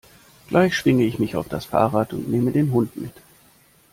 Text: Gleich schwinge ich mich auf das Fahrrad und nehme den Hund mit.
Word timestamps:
Gleich 0.47 0.75
schwinge 0.75 1.03
ich 1.03 1.19
mich 1.19 1.35
auf 1.35 1.47
das 1.47 1.65
Fahrrad 1.65 2.11
und 2.13 2.27
nehme 2.27 2.51
den 2.51 2.71
Hund 2.71 2.95
mit. 2.97 3.13